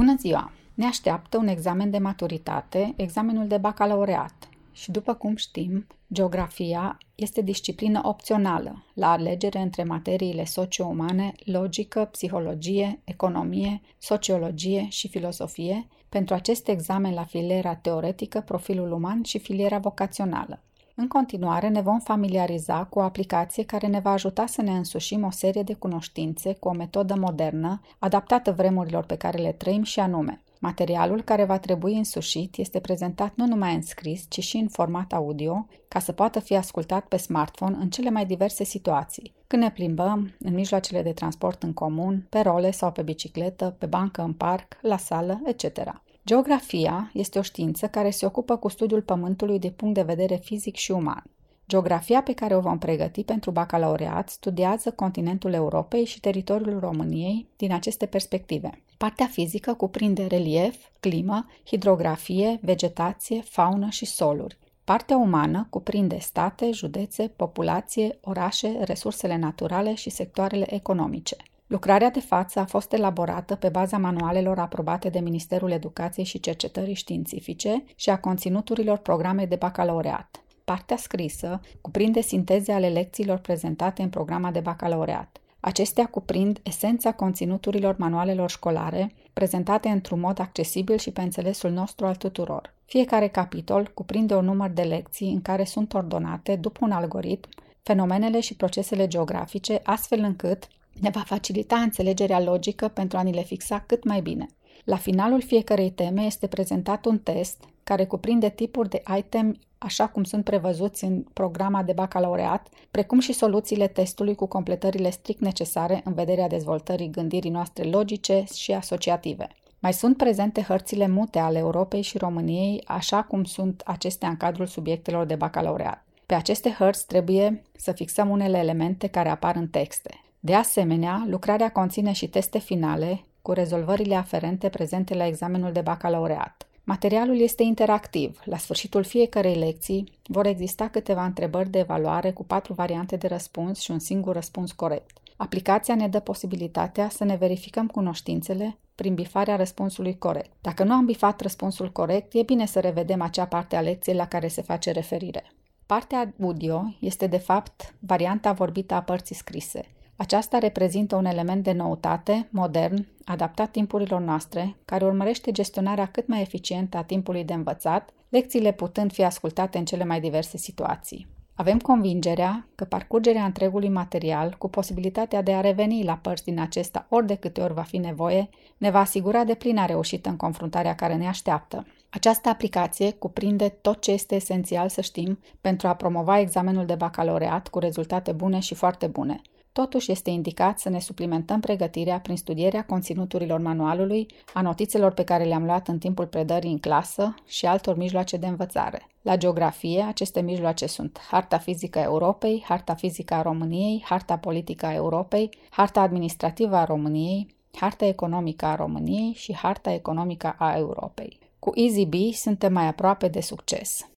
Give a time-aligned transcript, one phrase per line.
[0.00, 0.52] Bună ziua!
[0.74, 4.48] Ne așteaptă un examen de maturitate, examenul de bacalaureat.
[4.72, 13.00] Și după cum știm, geografia este disciplină opțională la alegere între materiile socio-umane, logică, psihologie,
[13.04, 20.62] economie, sociologie și filosofie, pentru acest examen la filiera teoretică, profilul uman și filiera vocațională.
[21.00, 25.24] În continuare ne vom familiariza cu o aplicație care ne va ajuta să ne însușim
[25.24, 30.00] o serie de cunoștințe cu o metodă modernă, adaptată vremurilor pe care le trăim și
[30.00, 30.42] anume.
[30.58, 35.12] Materialul care va trebui însușit este prezentat nu numai în scris, ci și în format
[35.12, 39.32] audio, ca să poată fi ascultat pe smartphone în cele mai diverse situații.
[39.46, 43.86] Când ne plimbăm, în mijloacele de transport în comun, pe role sau pe bicicletă, pe
[43.86, 46.02] bancă în parc, la sală, etc.
[46.26, 50.76] Geografia este o știință care se ocupă cu studiul Pământului de punct de vedere fizic
[50.76, 51.24] și uman.
[51.68, 57.72] Geografia pe care o vom pregăti pentru bacalaureat studiază continentul Europei și teritoriul României din
[57.72, 58.82] aceste perspective.
[58.96, 64.58] Partea fizică cuprinde relief, climă, hidrografie, vegetație, faună și soluri.
[64.84, 71.36] Partea umană cuprinde state, județe, populație, orașe, resursele naturale și sectoarele economice.
[71.70, 76.94] Lucrarea de față a fost elaborată pe baza manualelor aprobate de Ministerul Educației și Cercetării
[76.94, 80.42] Științifice și a conținuturilor programei de bacalaureat.
[80.64, 85.40] Partea scrisă cuprinde sinteze ale lecțiilor prezentate în programa de bacalaureat.
[85.60, 92.16] Acestea cuprind esența conținuturilor manualelor școlare, prezentate într-un mod accesibil și pe înțelesul nostru al
[92.16, 92.74] tuturor.
[92.84, 97.48] Fiecare capitol cuprinde un număr de lecții în care sunt ordonate, după un algoritm,
[97.82, 100.68] fenomenele și procesele geografice, astfel încât
[101.00, 104.46] ne va facilita înțelegerea logică pentru a ni le fixa cât mai bine.
[104.84, 110.24] La finalul fiecarei teme este prezentat un test care cuprinde tipuri de item așa cum
[110.24, 116.14] sunt prevăzuți în programa de bacalaureat, precum și soluțiile testului cu completările strict necesare în
[116.14, 119.48] vederea dezvoltării gândirii noastre logice și asociative.
[119.78, 124.66] Mai sunt prezente hărțile mute ale Europei și României, așa cum sunt acestea în cadrul
[124.66, 126.04] subiectelor de bacalaureat.
[126.26, 130.20] Pe aceste hărți trebuie să fixăm unele elemente care apar în texte.
[130.42, 136.66] De asemenea, lucrarea conține și teste finale cu rezolvările aferente prezente la examenul de bacalaureat.
[136.84, 138.40] Materialul este interactiv.
[138.44, 143.80] La sfârșitul fiecarei lecții vor exista câteva întrebări de evaluare cu patru variante de răspuns
[143.80, 145.18] și un singur răspuns corect.
[145.36, 150.50] Aplicația ne dă posibilitatea să ne verificăm cunoștințele prin bifarea răspunsului corect.
[150.60, 154.26] Dacă nu am bifat răspunsul corect, e bine să revedem acea parte a lecției la
[154.26, 155.52] care se face referire.
[155.86, 159.84] Partea audio este de fapt varianta vorbită a părții scrise.
[160.20, 166.40] Aceasta reprezintă un element de noutate, modern, adaptat timpurilor noastre, care urmărește gestionarea cât mai
[166.40, 171.26] eficientă a timpului de învățat, lecțiile putând fi ascultate în cele mai diverse situații.
[171.54, 177.06] Avem convingerea că parcurgerea întregului material, cu posibilitatea de a reveni la părți din acesta
[177.08, 180.94] ori de câte ori va fi nevoie, ne va asigura de plină reușită în confruntarea
[180.94, 181.86] care ne așteaptă.
[182.10, 187.68] Această aplicație cuprinde tot ce este esențial să știm pentru a promova examenul de bacalaureat
[187.68, 189.40] cu rezultate bune și foarte bune.
[189.72, 195.44] Totuși este indicat să ne suplimentăm pregătirea prin studierea conținuturilor manualului, a notițelor pe care
[195.44, 199.06] le-am luat în timpul predării în clasă și altor mijloace de învățare.
[199.22, 204.86] La geografie, aceste mijloace sunt Harta fizică a Europei, Harta fizică a României, Harta politică
[204.86, 211.38] a Europei, Harta administrativă a României, Harta economică a României și Harta economică a Europei.
[211.58, 214.04] Cu EasyB suntem mai aproape de succes.